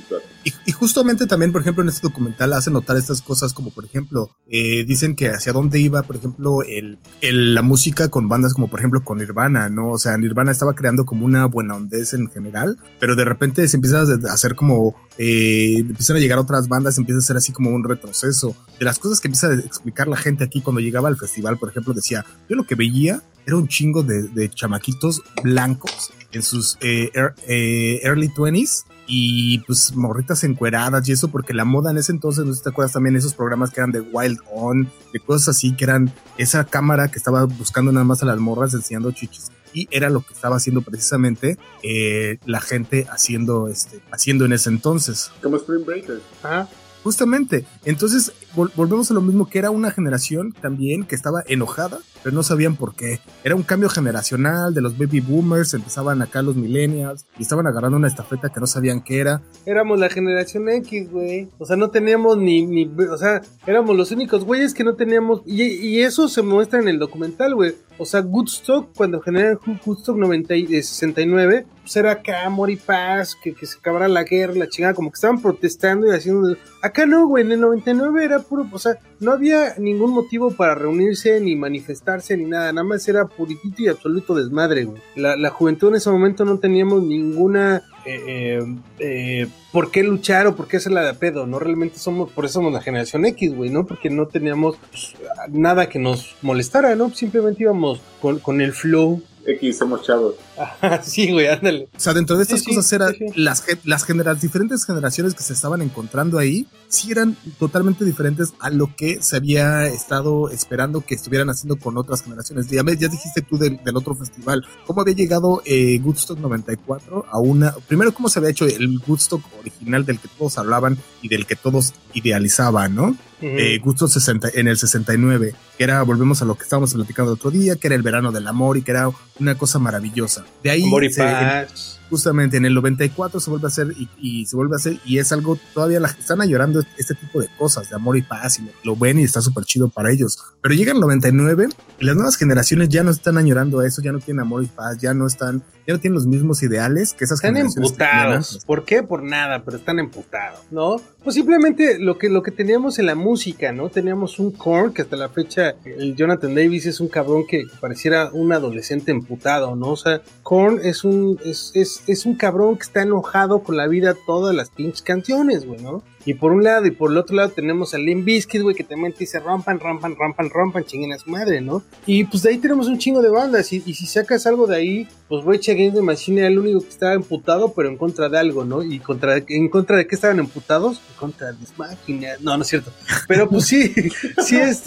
[0.43, 3.85] y, y justamente también, por ejemplo, en este documental hace notar estas cosas como, por
[3.85, 8.53] ejemplo, eh, dicen que hacia dónde iba, por ejemplo, el, el, la música con bandas
[8.53, 9.91] como, por ejemplo, con Nirvana, ¿no?
[9.91, 13.77] O sea, Nirvana estaba creando como una buena ondez en general, pero de repente se
[13.77, 17.69] empieza a hacer como, eh, empiezan a llegar otras bandas, empieza a ser así como
[17.69, 18.53] un retroceso.
[18.77, 21.69] De las cosas que empieza a explicar la gente aquí cuando llegaba al festival, por
[21.69, 26.77] ejemplo, decía, yo lo que veía era un chingo de, de chamaquitos blancos en sus
[26.81, 27.09] eh,
[27.47, 32.43] eh, early 20s y pues morritas encueradas y eso porque la moda en ese entonces,
[32.43, 35.55] no sé si te acuerdas también esos programas que eran de Wild On, de cosas
[35.55, 39.49] así que eran esa cámara que estaba buscando nada más a las morras enseñando chichis
[39.73, 44.69] y era lo que estaba haciendo precisamente eh, la gente haciendo este haciendo en ese
[44.69, 46.67] entonces como Spring Breakers Ajá.
[47.07, 51.99] Justamente, entonces vol volvemos a lo mismo que era una generación también que estaba enojada,
[52.21, 53.21] pero no sabían por qué.
[53.45, 57.95] Era un cambio generacional de los baby boomers, empezaban acá los millennials y estaban agarrando
[57.95, 59.41] una estafeta que no sabían qué era.
[59.65, 61.47] Éramos la generación X, güey.
[61.59, 65.43] O sea, no teníamos ni, ni, o sea, éramos los únicos güeyes que no teníamos,
[65.45, 67.73] y, y eso se muestra en el documental, güey.
[67.97, 73.35] O sea, Woodstock, cuando generan Woodstock 90 y 69, pues era acá amor y paz,
[73.41, 76.55] que, que se acabara la guerra, la chingada, como que estaban protestando y haciendo...
[76.81, 80.75] Acá no, güey, en el 99 era puro, o sea, no había ningún motivo para
[80.75, 85.01] reunirse, ni manifestarse, ni nada, nada más era puritito y absoluto desmadre, güey.
[85.15, 87.83] La, la juventud en ese momento no teníamos ninguna...
[88.05, 91.59] Eh, eh, eh, por qué luchar o por qué hacerla de pedo, ¿no?
[91.59, 93.85] Realmente somos, por eso somos la generación X, güey, ¿no?
[93.85, 95.15] Porque no teníamos pues,
[95.49, 97.09] nada que nos molestara, ¿no?
[97.09, 99.21] Simplemente íbamos con, con el flow.
[99.47, 100.35] X, somos chavos.
[101.03, 101.87] Sí, güey, ándale.
[101.95, 103.41] O sea, dentro de estas Sí, sí, cosas eran sí, sí.
[103.41, 108.69] las, las, genera- diferentes generaciones que se estaban encontrando ahí, sí eran totalmente diferentes a
[108.69, 112.67] lo que se había estado esperando que estuvieran haciendo con otras generaciones.
[112.69, 117.39] Ya, ya dijiste tú del, del otro festival, ¿cómo había llegado eh, Woodstock 94 a
[117.39, 117.71] una...
[117.87, 121.55] Primero, ¿cómo se había hecho el Woodstock original del que todos hablaban y del que
[121.55, 123.15] todos idealizaban, ¿no?
[123.41, 127.37] Eh, Gusto 60, en el 69, que era, volvemos a lo que estábamos platicando el
[127.37, 130.43] otro día, que era el verano del amor y que era una cosa maravillosa.
[130.63, 131.29] De ahí, Amor y se- en-
[131.67, 131.99] paz.
[132.09, 135.19] justamente en el 94 se vuelve a hacer y, y se vuelve a hacer y
[135.19, 138.63] es algo, todavía la, están llorando este tipo de cosas, de amor y paz y
[138.63, 140.39] lo, lo ven y está súper chido para ellos.
[140.61, 141.67] Pero llega el 99
[141.99, 144.67] y las nuevas generaciones ya no están añorando a eso, ya no tienen amor y
[144.67, 148.59] paz, ya no están, ya no tienen los mismos ideales que esas Están emputados.
[148.65, 149.03] ¿Por qué?
[149.03, 150.97] Por nada, pero están emputados, ¿no?
[151.23, 153.87] Pues simplemente lo que, lo que teníamos en la música, ¿no?
[153.87, 157.77] Teníamos un Korn que hasta la fecha, el Jonathan Davis es un cabrón que, que
[157.79, 159.91] pareciera un adolescente emputado, ¿no?
[159.91, 163.87] O sea, Korn es un, es, es, es un cabrón que está enojado con la
[163.87, 166.03] vida todas las pinches canciones, güey, ¿no?
[166.27, 168.83] Y por un lado y por el otro lado tenemos a Limp Bizkit, güey, que
[168.83, 171.83] también te dice rompan, rompan, rompan, rompan, chinguen a su madre, ¿no?
[172.05, 173.71] Y pues de ahí tenemos un chingo de bandas.
[173.71, 176.81] Y, y si sacas algo de ahí, pues Rage Against the Machine era el único
[176.81, 178.83] que estaba emputado, pero en contra de algo, ¿no?
[178.83, 181.01] Y contra, en contra de qué estaban emputados?
[181.11, 182.41] En contra de las máquinas.
[182.41, 182.91] No, no es cierto.
[183.29, 183.93] Pero pues sí,
[184.45, 184.83] sí es.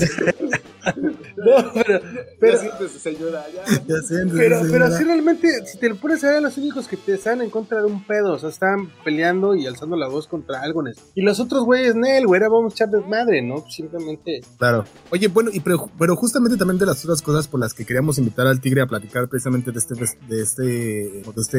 [1.37, 2.01] no, pero,
[2.41, 3.65] pero, Ya siéntese, señora, ya.
[3.87, 6.97] Ya sientes, pero, pero sí realmente, si te lo pones a ver, los únicos que
[6.97, 10.27] te estaban en contra de un pedo, o sea, estaban peleando y alzando la voz
[10.27, 10.81] contra algo.
[11.15, 13.65] Y los otros güeyes, Nel, güey, era vamos a echar desmadre, ¿no?
[13.69, 14.41] Simplemente.
[14.59, 14.85] Claro.
[15.11, 18.19] Oye, bueno, y pero, pero justamente también de las otras cosas por las que queríamos
[18.19, 21.59] invitar al Tigre a platicar precisamente de este, de este, de este,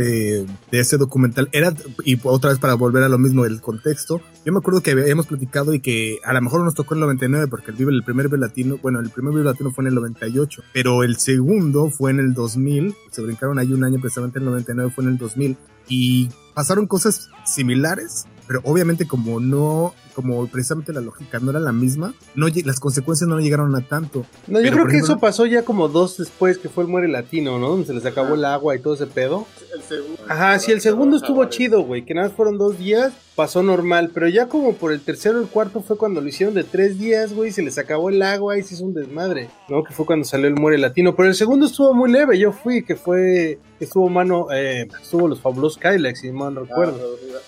[0.72, 4.52] de este documental era, y otra vez para volver a lo mismo del contexto, yo
[4.52, 7.48] me acuerdo que habíamos platicado y que a lo mejor nos tocó en el 99
[7.48, 9.96] porque el Vive, el primer Vive Latino, bueno, el primer Vive Latino fue en el
[9.96, 14.46] 98, pero el segundo fue en el 2000, se brincaron ahí un año precisamente en
[14.46, 20.46] el 99 fue en el 2000 y pasaron cosas similares, pero obviamente como no, como
[20.48, 24.26] precisamente la lógica no era la misma, no las consecuencias no llegaron a tanto.
[24.48, 26.90] No, yo Pero, creo que ejemplo- eso pasó ya como dos después que fue el
[26.90, 27.70] Muere Latino, ¿no?
[27.70, 29.46] Donde se les acabó el agua y todo ese pedo.
[29.74, 30.22] El segundo.
[30.28, 34.12] Ajá, sí, el segundo estuvo chido, güey, que nada más fueron dos días, pasó normal,
[34.14, 37.00] pero ya como por el tercero o el cuarto fue cuando lo hicieron de tres
[37.00, 39.84] días, güey, se les acabó el agua y se hizo un desmadre, ¿no?
[39.84, 42.84] Que fue cuando salió el Muere Latino, pero el segundo estuvo muy leve, yo fui,
[42.84, 47.00] que fue, que estuvo mano, eh, estuvo los fabulosos Kylax, si mal no recuerdo.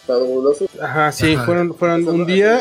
[0.08, 0.66] Fabuloso.
[0.82, 1.46] Ajá, sí, Ajá.
[1.46, 2.53] fueron, fueron un día,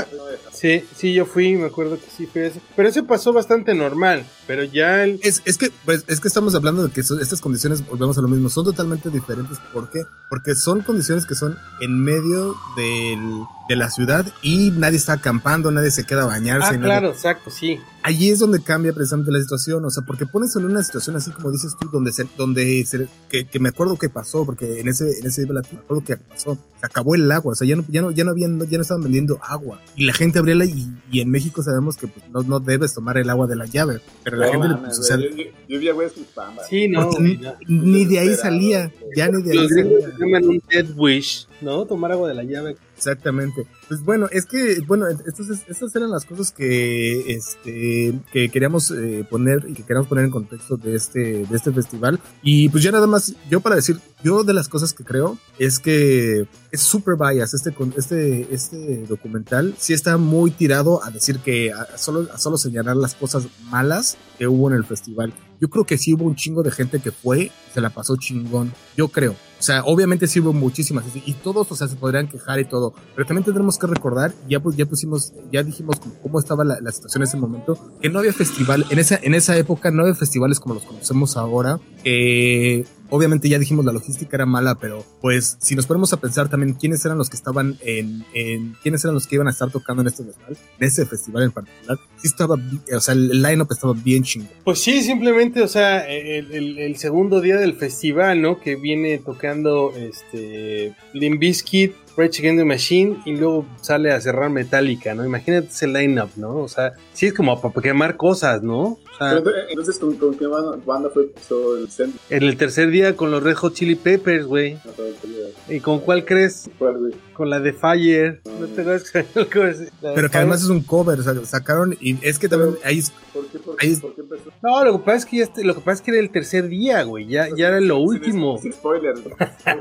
[0.52, 4.24] sí, sí, yo fui, me acuerdo que sí fue eso, pero ese pasó bastante normal,
[4.46, 5.18] pero ya el...
[5.22, 8.28] Es, es que pues, es que estamos hablando de que estas condiciones, volvemos a lo
[8.28, 9.59] mismo, son totalmente diferentes.
[9.72, 10.05] ¿Por qué?
[10.28, 13.20] Porque son condiciones que son en medio del,
[13.68, 16.68] de la ciudad y nadie está acampando, nadie se queda a bañarse.
[16.68, 17.81] Ah, nadie- claro, exacto, sí.
[18.02, 21.30] Allí es donde cambia precisamente la situación, o sea, porque pones en una situación así
[21.30, 24.88] como dices tú, donde se, donde se, que, que me acuerdo que pasó, porque en
[24.88, 27.84] ese, en ese me acuerdo que pasó, se acabó el agua, o sea, ya no,
[27.88, 30.64] ya no, ya no habían, ya no estaban vendiendo agua, y la gente abría la,
[30.64, 33.66] y, y en México sabemos que pues, no, no debes tomar el agua de la
[33.66, 36.62] llave, pero la No, gente, mames, pues, o sea, yo, yo con pamba.
[36.68, 37.08] Sí, no.
[37.10, 40.00] porque ni, de ahí salía, ya ni de ahí Los salía.
[40.00, 41.84] se llaman un dead wish, ¿no?
[41.86, 42.76] Tomar agua de la llave.
[43.02, 43.66] Exactamente.
[43.88, 49.26] Pues bueno, es que, bueno, estas, estas eran las cosas que, este, que queríamos eh,
[49.28, 52.20] poner y que queríamos poner en contexto de este, de este festival.
[52.44, 55.80] Y pues ya nada más, yo para decir, yo de las cosas que creo es
[55.80, 59.74] que es super bias este, este, este documental.
[59.78, 64.16] Sí está muy tirado a decir que a, solo, a solo señalar las cosas malas
[64.38, 65.34] que hubo en el festival.
[65.60, 68.72] Yo creo que sí hubo un chingo de gente que fue, se la pasó chingón.
[68.96, 69.34] Yo creo.
[69.62, 72.94] O sea, obviamente sí hubo muchísimas y todos, o sea, se podrían quejar y todo,
[73.14, 76.90] pero también tendremos que recordar, ya pues ya pusimos, ya dijimos cómo, estaba la, la
[76.90, 80.16] situación en ese momento, que no había festival, en esa, en esa época no había
[80.16, 85.57] festivales como los conocemos ahora, eh, obviamente ya dijimos la logística era mala, pero pues
[85.61, 89.14] si nos ponemos a pensar también quiénes eran los que estaban en, en quiénes eran
[89.14, 92.27] los que iban a estar tocando en este festival, en ese festival en particular, sí
[92.29, 92.57] estaba,
[92.96, 94.48] o sea, el line-up estaba bien chingón.
[94.64, 98.59] Pues sí, simplemente, o sea, el, el- el segundo día del festival, ¿no?
[98.61, 104.51] Que viene tocando este Limp Bizkit, Rage Against the Machine y luego sale a cerrar
[104.51, 105.25] Metallica, ¿no?
[105.25, 106.57] Imagínate ese lineup, ¿no?
[106.57, 108.83] O sea, sí es como para quemar cosas, ¿no?
[108.83, 111.31] O sea, entonces, ¿con, con qué banda, fue
[111.79, 112.20] el centro?
[112.31, 114.75] en el tercer día con los Red Hot Chili Peppers, güey.
[114.85, 115.77] No era.
[115.77, 116.70] ¿Y con cuál crees?
[116.79, 117.12] ¿Cuál, güey?
[117.42, 118.40] Con la de Fire.
[118.44, 119.12] ¿No te acuerdas?
[119.52, 119.81] ¿Cómo es?
[120.00, 122.76] La de Pero que además es un cover, o sea, sacaron, y es que también
[122.85, 124.52] ahí es- ¿Por qué, por Ahí qué, es- por qué empezó?
[124.62, 126.31] No, lo que pasa es que ya este- lo que pasa es que era el
[126.31, 127.26] tercer día, güey.
[127.26, 128.59] Ya, ya era lo último.
[128.59, 128.72] Sin.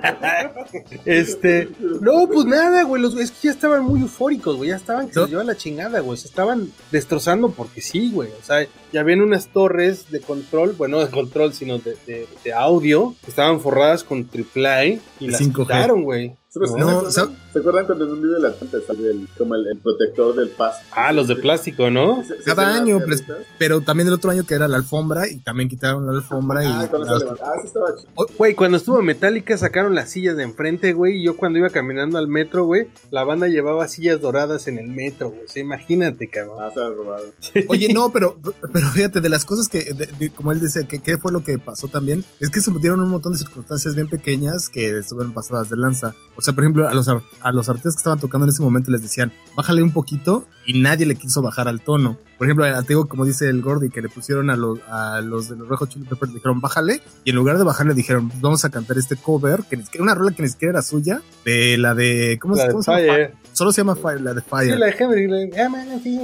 [1.06, 1.69] Este,
[2.02, 5.13] no, pues nada, güey, los, es que ya estaban muy eufóricos, güey, ya estaban que
[5.13, 5.24] se ¿No?
[5.26, 9.21] los lleva la chingada, güey, se estaban destrozando porque sí, güey, o sea, ya habían
[9.21, 13.60] unas torres de control, bueno, no de control, sino de, de- de audio, que estaban
[13.62, 15.63] forradas con AAA y De las 5G.
[15.67, 16.36] quitaron, güey.
[16.54, 19.10] ¿Se, se, No, acuerdan, ¿sab- ¿Se acuerdan cuando en un video de la tanta salió
[19.10, 20.80] el, como el, el protector del paso?
[20.92, 22.24] Ah, los de plástico, ¿no?
[22.26, 23.24] ¿Se- se Cada año, pues,
[23.58, 26.68] pero también el otro año que era la alfombra y también quitaron la alfombra y
[26.68, 27.46] Ah, cuando se levantó.
[27.46, 28.12] Ah, sí estaba chido.
[28.38, 32.18] Güey, cuando estuvo Metallica sacaron las sillas de enfrente, güey, y yo cuando iba caminando
[32.18, 36.30] al metro, güey, la banda llevaba sillas doradas en el metro, güey, o sea, imagínate,
[36.30, 36.58] cabrón.
[36.60, 37.24] Ah, se robado.
[37.70, 38.38] Oye, no, pero,
[38.74, 41.46] pero fíjate, de las cosas que, de- de- como él dice, que qué fue lo
[41.46, 45.34] que pasó también, es que se metieron un montón de circunstancias bien pequeñas que estuvieron
[45.34, 46.14] pasadas de lanza.
[46.41, 48.89] O sea, por ejemplo, a los, a los artistas que estaban tocando en ese momento
[48.89, 52.17] les decían, bájale un poquito, y nadie le quiso bajar al tono.
[52.39, 55.49] Por ejemplo, te digo, como dice el Gordy, que le pusieron a los, a los
[55.49, 58.65] de los Red Hot Chili Peppers, dijeron, bájale, y en lugar de bajarle dijeron, vamos
[58.65, 61.77] a cantar este cover, que ni siquiera, una rola que ni siquiera era suya, de
[61.77, 63.30] la de, ¿cómo, La se- de cómo se llama?
[63.62, 64.74] Solo se llama Fire, la de Fire.
[64.74, 66.19] Sí, la de Henry, la de, "Ah, man, sí,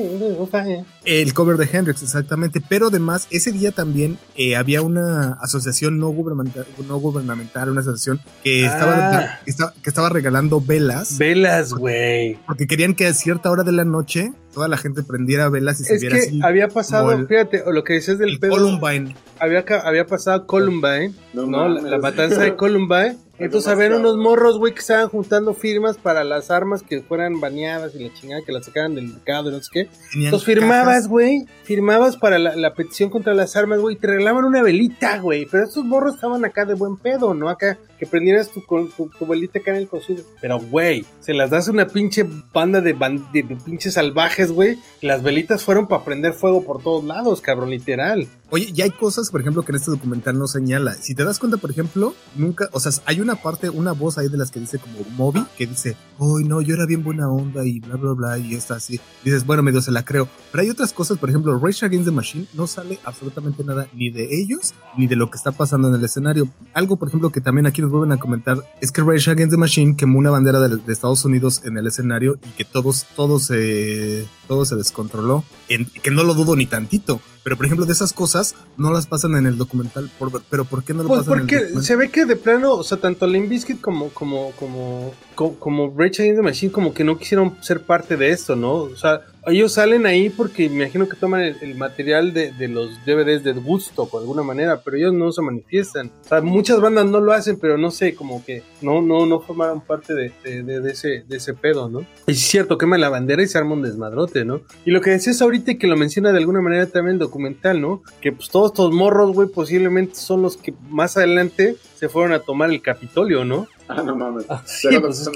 [0.50, 0.84] Fire".
[1.06, 2.62] El cover de Hendrix, exactamente.
[2.68, 8.20] Pero además, ese día también eh, había una asociación no gubernamental, no gubernamental una asociación
[8.44, 8.74] que, Ah.
[8.74, 11.20] estaba, que, estaba, que estaba regalando velas.
[11.20, 12.40] Velas, güey.
[12.48, 15.84] porque querían que a cierta hora de la noche toda la gente prendiera velas y
[15.84, 16.40] se Es viera que así.
[16.44, 19.16] había pasado, el- fíjate, o lo que decías del el pedo, Columbine.
[19.40, 21.70] había, había pasado Columbine, No ¿no?
[21.70, 23.18] La, la matanza de Columbine.
[23.40, 27.94] Entonces habían unos morros, güey, que estaban juntando firmas para las armas que fueran baneadas
[27.96, 29.90] y la chingada que las sacaran del mercado y no sé qué.
[30.16, 34.46] Entonces firmabas, güey, firmabas para la, la petición contra las armas, güey, y te regalaban
[34.46, 35.46] una velita, güey.
[35.46, 37.50] Pero estos morros estaban acá de buen pedo, ¿no?
[37.50, 40.24] Acá, que prendieras tu, tu, tu velita acá en el cocido.
[40.42, 44.52] Pero, güey, se las das a una pinche banda de, ban- de, de pinches salvajes,
[44.52, 44.78] güey.
[45.02, 48.28] y Las velitas fueron para prender fuego por todos lados, cabrón, literal.
[48.50, 50.94] Oye, ya hay cosas, por ejemplo, que en este documental no señala.
[50.94, 54.30] Si te das cuenta, por ejemplo, nunca, o sea, hay una parte, una voz ahí
[54.30, 57.66] de las que dice como Moby, que dice, hoy no, yo era bien buena onda
[57.66, 59.02] y bla, bla, bla, y está así.
[59.26, 60.30] Dices, bueno, medio se la creo.
[60.52, 64.10] Pero hay otras cosas, por ejemplo, Rage Against the Machine no sale absolutamente nada ni
[64.10, 66.48] de ellos ni de lo que está pasando en el escenario.
[66.74, 69.96] Algo, por ejemplo, que también aquí vuelven a comentar es que Rage Against the Machine
[69.96, 74.66] quemó una bandera de, Estados Unidos en el escenario y que todos, todos se, todo
[74.66, 75.44] se descontroló.
[75.70, 77.20] En- que no lo dudo ni tantito.
[77.48, 80.10] Pero, por ejemplo, de esas cosas no las pasan en el documental.
[80.20, 81.84] Por- pero, ¿por qué no lo Pues pasan en el porque documental?
[81.86, 85.94] se ve que de plano, o sea, tanto Limp Bizkit como, como, como, como, como
[85.98, 88.74] Rage Against the Machine como que no quisieron ser parte de esto, ¿no?
[88.74, 92.68] O sea, ellos salen ahí porque me imagino que toman el, el material de, de
[92.68, 96.12] los DVDs de Woodstock de alguna manera, pero ellos no se manifiestan.
[96.26, 99.40] O sea, muchas bandas no lo hacen, pero no sé, como que no, no, no
[99.40, 102.02] formaron parte de, de, de- ese, de ese pedo, ¿no?
[102.28, 104.60] Y es cierto, quema la bandera y se arma un desmadrote, ¿no?
[104.84, 107.37] Y lo que decías ahorita y que lo menciona de alguna manera también el documental,
[107.82, 108.02] ¿no?
[108.22, 112.40] Que pues todos estos morros, güey, posiblemente son los que más adelante se fueron a
[112.40, 113.68] tomar el Capitolio, ¿no?
[113.90, 114.46] Ah, no mames.
[114.50, 115.30] Ah, ¿Ya sí, pues es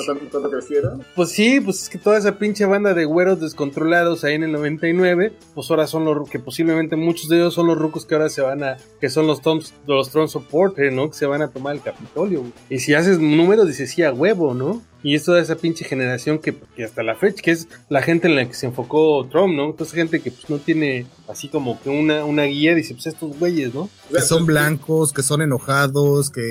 [0.50, 1.06] crecieron?
[1.16, 4.52] Pues sí, pues es que toda esa pinche banda de güeros descontrolados ahí en el
[4.52, 8.28] 99, pues ahora son los que posiblemente muchos de ellos son los rucos que ahora
[8.28, 11.10] se van a, que son los Toms, los Trump supporters, ¿no?
[11.10, 12.42] Que se van a tomar el Capitolio.
[12.42, 12.54] güey.
[12.70, 14.82] Y si haces números, dices sí a huevo, ¿no?
[15.04, 18.28] Y es toda esa pinche generación que, que hasta la fecha, que es la gente
[18.28, 19.66] en la que se enfocó Trump, ¿no?
[19.66, 23.40] Entonces gente que pues no tiene así como que una, una guía, dice, pues estos
[23.40, 23.90] güeyes, ¿no?
[24.14, 26.51] Que son blancos, que son enojados, que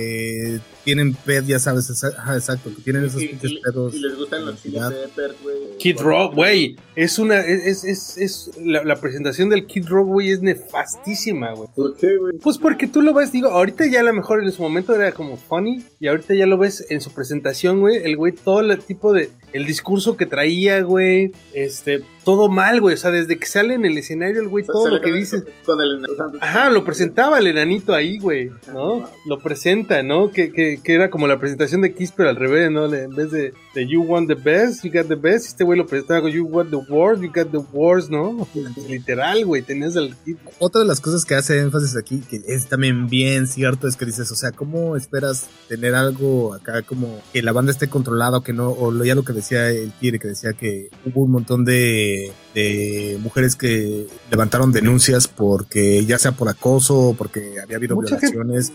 [0.85, 3.95] tienen ped, ya sabes, ajá, exacto, que tienen esos y, pinches pedos.
[3.95, 5.09] y les gustan los chili identidad.
[5.09, 5.57] peppers, güey.
[5.79, 10.31] Kid Rock, güey, es una, es, es, es, la, la presentación del Kid Rock, güey,
[10.31, 11.69] es nefastísima, güey.
[11.75, 12.39] ¿Por qué, güey?
[12.39, 15.13] Pues porque tú lo ves, digo, ahorita ya a lo mejor en su momento era
[15.13, 18.79] como funny y ahorita ya lo ves en su presentación, güey, el güey, todo el
[18.81, 23.47] tipo de, el discurso que traía, güey, este, todo mal, güey, o sea, desde que
[23.47, 25.43] sale en el escenario el güey, todo lo que dice.
[25.65, 26.05] Con el...
[26.41, 29.09] Ajá, lo presentaba el enanito ahí, güey, ¿no?
[29.27, 30.31] Lo presenta, ¿no?
[30.31, 32.93] Que, que, que era como la presentación de Kiss, pero al revés, ¿no?
[32.95, 35.87] En vez de, de You want the best, you got the best, este güey lo
[35.87, 38.47] presentaba con You want the worst, you got the worst, ¿no?
[38.89, 40.51] Literal, güey, tenías al tipo.
[40.59, 44.05] Otra de las cosas que hace énfasis aquí, que es también bien cierto, es que
[44.07, 48.43] dices, o sea, ¿cómo esperas tener algo acá como que la banda esté controlada o
[48.43, 48.71] que no?
[48.71, 52.10] O lo- ya lo que decía el Kire, que decía que hubo un montón de,
[52.55, 58.17] de mujeres que levantaron denuncias porque ya sea por acoso o porque había habido Mucha
[58.17, 58.73] violaciones,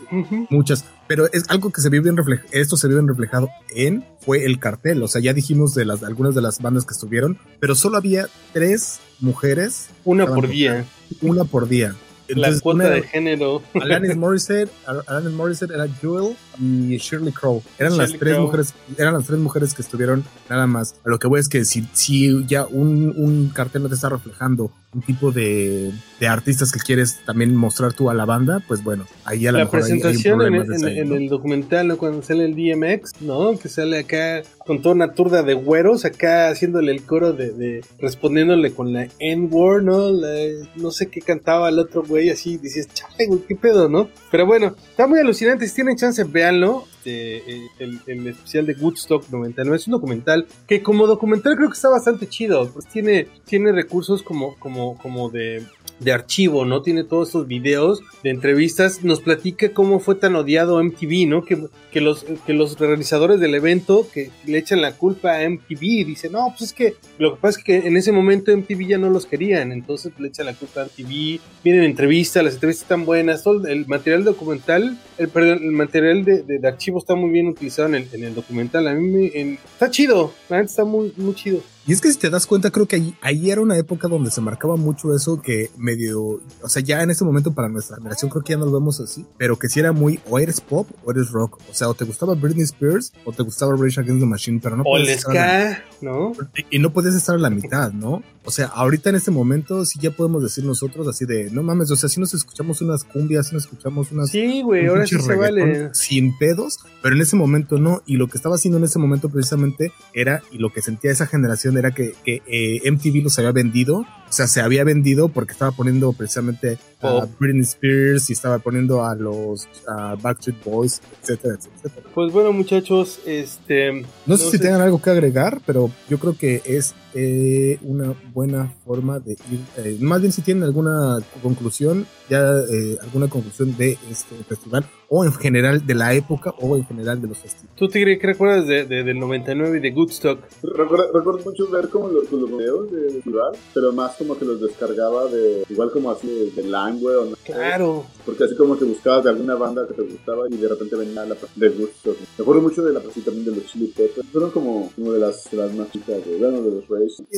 [0.49, 4.05] muchas, pero es algo que se vio bien reflejado, esto se vio bien reflejado en,
[4.19, 7.37] fue el cartel, o sea, ya dijimos de las, algunas de las bandas que estuvieron,
[7.59, 10.85] pero solo había tres mujeres, Una por día.
[11.21, 11.95] una por día.
[12.29, 13.61] La cuota una de género.
[13.73, 17.61] Alanis Morissette, Al- Alanis Morissette era Jewel y Shirley Crow.
[17.77, 18.45] Eran las tres Crow.
[18.45, 20.95] mujeres, eran las tres mujeres que estuvieron nada más.
[21.05, 24.09] A lo que voy es que si, si ya un, un cartel no te está
[24.09, 28.81] reflejando un tipo de, de artistas que quieres también mostrar tú a la banda, pues
[28.81, 30.99] bueno, ahí a lo La mejor hay- hay un presentación en, el- desde en- ahí,
[30.99, 31.15] en ¿no?
[31.15, 31.97] el documental, ¿no?
[31.97, 33.59] Cuando sale el DMX, ¿no?
[33.59, 37.81] Que sale acá con toda una turda de güeros, acá haciéndole el coro de, de-
[37.99, 40.09] respondiéndole con la N-word, ¿no?
[40.11, 40.29] La-
[40.77, 44.07] no sé qué cantaba el otro güey, así dices, chale, güey, qué pedo, ¿no?
[44.31, 45.67] Pero bueno, está muy alucinante.
[45.67, 46.85] Si tienen chance, véanlo.
[47.05, 51.75] Este, el, el especial de Woodstock 99 es un documental que como documental creo que
[51.75, 52.67] está bastante chido.
[52.71, 55.63] Pues tiene, tiene recursos como, como, como de,
[55.99, 56.81] de archivo, ¿no?
[56.81, 59.03] Tiene todos estos videos de entrevistas.
[59.03, 61.45] Nos platica cómo fue tan odiado MTV, ¿no?
[61.45, 65.83] Que, que, los, que los realizadores del evento que le echan la culpa a MTV
[65.83, 68.87] y dicen, no, pues es que lo que pasa es que en ese momento MTV
[68.87, 69.71] ya no los querían.
[69.71, 71.39] Entonces le echan la culpa a MTV.
[71.63, 73.43] Vienen entrevistas, las entrevistas están buenas.
[73.43, 77.47] Todo el material documental, el, perdón, el material de, de- de archivo está muy bien
[77.47, 78.87] utilizado en el, en el documental.
[78.87, 81.61] A mí me, en- está chido, la neta está muy, muy chido.
[81.87, 84.31] Y es que si te das cuenta, creo que ahí, ahí era una época donde
[84.31, 86.19] se marcaba mucho eso que medio,
[86.61, 88.99] o sea, ya en este momento para nuestra generación creo que ya no lo vemos
[88.99, 91.59] así, pero que si era muy, o eres pop o eres rock.
[91.69, 94.75] O sea, o te gustaba Britney Spears o te gustaba Rage Against the Machine, pero
[94.77, 96.33] no O podías estar a la- ¿no?
[96.71, 98.23] y no puedes estar a la mitad, ¿no?
[98.47, 101.89] O sea, ahorita en este momento sí ya podemos decir nosotros así de, no mames,
[101.91, 105.19] o sea, si nos escuchamos unas cumbias, si nos escuchamos unas Sí, güey, ahora sí
[105.19, 105.89] se vale.
[105.95, 108.01] sin pedos, pero en ese momento no.
[108.05, 111.25] Y lo que estaba haciendo en ese momento precisamente era, y lo que sentía esa
[111.25, 115.53] generación era que, que eh, MTV los había vendido, o sea, se había vendido porque
[115.53, 117.29] estaba poniendo precisamente a Pop.
[117.39, 122.07] Britney Spears y estaba poniendo a los a Backstreet Boys, etcétera, etcétera.
[122.13, 124.05] Pues bueno, muchachos, este.
[124.25, 128.71] No, sé si tengan algo que agregar, pero yo creo que es eh, una buena
[128.85, 129.59] forma de ir.
[129.77, 135.23] eh, más bien si tienen alguna conclusión, ya eh, alguna conclusión de este festival, o
[135.23, 137.71] en general de la época, o en general de los festivales.
[137.77, 140.39] ¿Tú, Tigre, qué recuerdas de, de- del 99 y de Goodstock?
[140.63, 144.59] Recuerdo, recuerdo mucho ver como los, los videos de festival, pero más como que los
[144.61, 147.37] descargaba de, igual como así de, de Limeware o no.
[147.43, 148.05] Claro.
[148.25, 151.23] Porque así como que buscabas de alguna banda que te gustaba y de repente venía
[151.25, 152.17] la de Woodstock.
[152.37, 154.27] Me acuerdo mucho de la presentación también de los Chili Peppers.
[154.31, 156.87] Fueron como, como de, las, de las más chicas, de, bueno, de los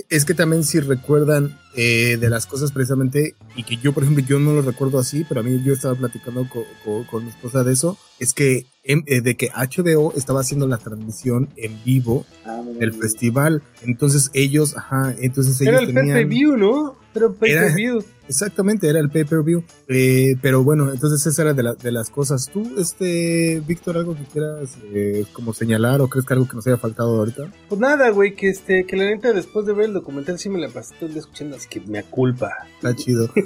[0.09, 4.23] Es que también si recuerdan eh, de las cosas precisamente, y que yo por ejemplo
[4.27, 7.29] yo no lo recuerdo así, pero a mí yo estaba platicando co- co- con mi
[7.29, 11.83] esposa de eso, es que em, eh, de que HBO estaba haciendo la transmisión en
[11.83, 16.17] vivo Ah, del festival, entonces ellos, ajá, entonces ellos Era el tenían...
[16.57, 16.95] ¿no?
[17.17, 18.03] Era un pay-per-view.
[18.29, 19.63] Exactamente, era el pay-per-view.
[19.87, 22.49] Eh, pero bueno, entonces esa era de, la- de las cosas.
[22.51, 26.67] ¿Tú, este, Víctor, algo que quieras eh, como señalar o crees que algo que nos
[26.67, 27.49] haya faltado ahorita?
[27.69, 30.59] Pues nada, güey, que este, que la neta después de ver el documental sí me
[30.59, 32.51] la pasé todo el día escuchando, así que me culpa.
[32.75, 33.29] Está chido.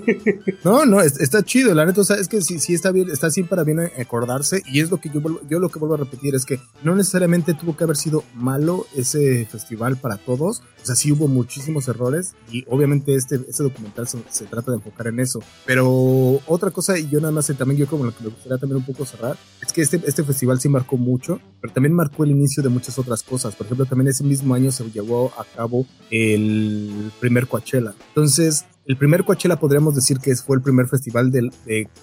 [0.63, 3.10] No, no, es- está chido, la neta, o sea, es que sí, sí está bien,
[3.10, 5.95] está así para bien acordarse y es lo que yo vuelvo- yo lo que vuelvo
[5.95, 10.62] a repetir es que no necesariamente tuvo que haber sido malo ese festival para todos,
[10.81, 14.78] o sea, sí hubo muchísimos errores y obviamente este, este documental se, se trata de
[14.78, 15.39] enfocar en eso.
[15.65, 18.78] Pero otra cosa, y yo nada más, también yo como lo que me gustaría también
[18.78, 22.32] un poco cerrar, es que este, este festival sí marcó mucho, pero también marcó el
[22.32, 23.56] inicio de muchas otras cosas.
[23.56, 27.93] Por ejemplo, también ese mismo año se llevó a cabo el primer Coachella.
[28.10, 31.50] Entonces, el primer Coachella podríamos decir que fue el primer festival de,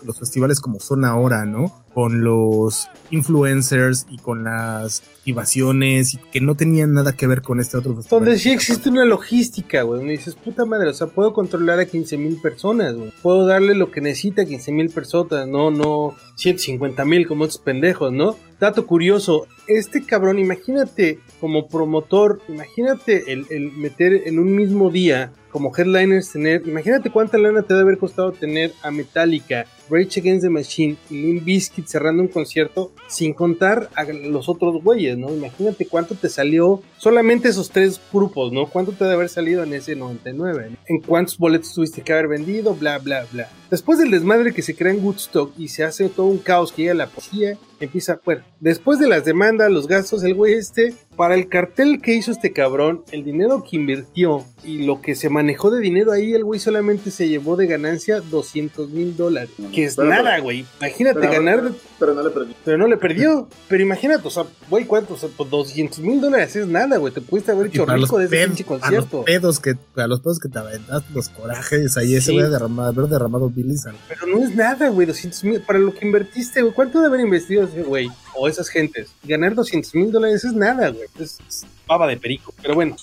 [0.06, 1.84] los festivales como son ahora, ¿no?
[1.92, 7.76] Con los influencers y con las activaciones que no tenían nada que ver con este
[7.76, 8.24] otro festival.
[8.24, 9.98] Donde sí existe una logística, güey.
[9.98, 13.12] Donde dices, puta madre, o sea, puedo controlar a 15 mil personas, güey.
[13.20, 17.60] Puedo darle lo que necesita a 15 mil personas, no, no 150 mil como estos
[17.60, 18.34] pendejos, ¿no?
[18.60, 25.32] Dato curioso, este cabrón, imagínate como promotor, imagínate el, el meter en un mismo día
[25.50, 30.42] como headliners tener, imagínate cuánta lana te debe haber costado tener a Metallica, Rage Against
[30.42, 35.32] the Machine y Limp Bizkit cerrando un concierto sin contar a los otros güeyes, ¿no?
[35.34, 38.66] Imagínate cuánto te salió solamente esos tres grupos, ¿no?
[38.66, 40.76] Cuánto te debe haber salido en ese 99, ¿no?
[40.86, 43.48] En cuántos boletos tuviste que haber vendido, bla, bla, bla.
[43.70, 46.82] Después del desmadre que se crea en Woodstock y se hace todo un caos que
[46.82, 51.34] llega la policía, empieza, bueno, después de las demandas, los gastos, el güey este, para
[51.34, 55.70] el cartel que hizo este cabrón, el dinero que invirtió y lo que se manejó
[55.70, 59.50] de dinero ahí, el güey solamente se llevó de ganancia 200 mil dólares.
[59.78, 60.64] Que es Pero, nada, güey.
[60.80, 62.54] Imagínate pero- ganar, Pero no le perdí.
[62.64, 63.48] pero no le perdió.
[63.68, 65.14] Pero imagínate, o sea, güey, ¿cuánto?
[65.14, 67.12] O sea, pues 200 mil dólares es nada, güey.
[67.12, 69.24] Te pudiste haber hecho los, rico de ese pinche para los concierto.
[69.24, 72.38] pedos que, para los pedos que te aventaste, los corajes, ahí ese Sí.
[72.38, 75.60] güey derramado, haber derramado bilis Pero no es nada, güey, 200 mil.
[75.60, 78.08] Para lo que invertiste, güey, ¿cuánto debe haber investido ese güey?
[78.34, 79.08] O esas gentes.
[79.24, 81.06] Ganar 200 mil dólares es nada, güey.
[81.20, 82.52] Es, es baba de perico.
[82.62, 82.96] Pero bueno.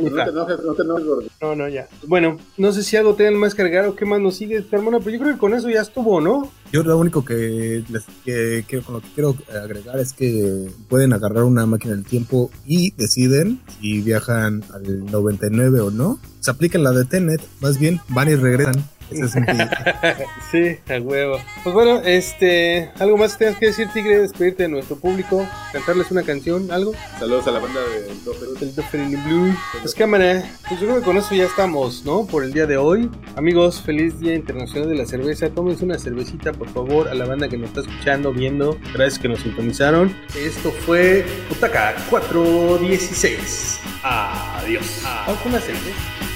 [0.00, 1.28] No te enojes, no te enojes, gordo.
[1.40, 1.88] No, no, ya.
[2.06, 5.10] Bueno, no sé si algo tengan más cargar o qué más nos sigue, hermano, pero
[5.10, 6.50] yo creo que con eso ya estuvo, ¿no?
[6.72, 11.12] Yo lo único que, les, que, que con lo que quiero agregar es que pueden
[11.12, 16.18] agarrar una máquina del tiempo y deciden si viajan al 99 o no.
[16.40, 18.84] Se aplican la de Tenet, más bien van y regresan.
[19.10, 19.34] Ese es
[20.50, 21.38] Sí, a huevo.
[21.62, 26.10] Pues bueno, este, algo más que tengas que decir, Tigre, despedirte de nuestro público, cantarles
[26.10, 26.92] una canción, algo.
[27.18, 28.48] Saludos a la banda de Doppel.
[28.60, 29.54] El Duffer in the Blue.
[29.80, 32.26] Pues cámara, pues yo creo que con eso ya estamos, ¿no?
[32.26, 33.10] Por el día de hoy.
[33.36, 35.48] Amigos, feliz Día Internacional de la Cerveza.
[35.50, 38.78] Tómense una cervecita, por favor, a la banda que nos está escuchando, viendo.
[38.94, 40.14] Gracias que nos sintonizaron.
[40.38, 43.80] Esto fue Putaca 416.
[44.02, 45.00] Adiós.
[45.02, 46.33] Vamos con una cerveza.